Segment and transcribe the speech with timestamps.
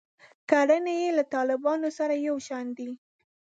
[0.49, 2.91] کړنې یې له طالبانو سره یو شان دي.